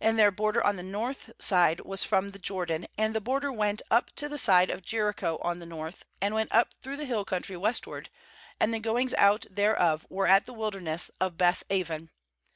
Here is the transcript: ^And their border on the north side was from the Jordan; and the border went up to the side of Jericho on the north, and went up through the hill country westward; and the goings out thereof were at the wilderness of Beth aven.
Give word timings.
^And 0.00 0.14
their 0.16 0.30
border 0.30 0.62
on 0.62 0.76
the 0.76 0.84
north 0.84 1.32
side 1.40 1.80
was 1.80 2.04
from 2.04 2.28
the 2.28 2.38
Jordan; 2.38 2.86
and 2.96 3.12
the 3.16 3.20
border 3.20 3.50
went 3.50 3.82
up 3.90 4.12
to 4.14 4.28
the 4.28 4.38
side 4.38 4.70
of 4.70 4.82
Jericho 4.84 5.40
on 5.42 5.58
the 5.58 5.66
north, 5.66 6.04
and 6.22 6.36
went 6.36 6.52
up 6.54 6.72
through 6.80 6.98
the 6.98 7.04
hill 7.04 7.24
country 7.24 7.56
westward; 7.56 8.08
and 8.60 8.72
the 8.72 8.78
goings 8.78 9.12
out 9.14 9.44
thereof 9.50 10.06
were 10.08 10.28
at 10.28 10.46
the 10.46 10.52
wilderness 10.54 11.10
of 11.20 11.36
Beth 11.36 11.64
aven. 11.68 12.10